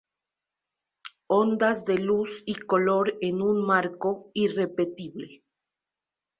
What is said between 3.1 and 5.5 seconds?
en un marco irrepetible.